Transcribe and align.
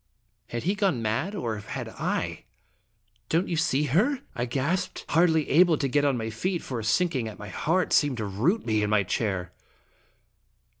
Had 0.47 0.63
he 0.63 0.73
gone 0.73 1.03
mad, 1.03 1.35
or 1.35 1.57
had 1.59 1.87
I?" 1.89 2.45
Don't 3.29 3.47
you 3.47 3.55
see 3.55 3.83
her?" 3.83 4.21
I 4.33 4.45
gasped, 4.45 5.05
hardly 5.09 5.47
able 5.51 5.77
to 5.77 5.87
get 5.87 6.05
on 6.05 6.17
my 6.17 6.31
feet, 6.31 6.63
for 6.63 6.79
a 6.79 6.83
sinking 6.83 7.27
at 7.27 7.37
my 7.37 7.49
heart 7.49 7.93
seemed 7.93 8.17
to 8.17 8.25
root 8.25 8.65
me 8.65 8.79
to 8.79 8.87
my 8.87 9.03
chair. 9.03 9.51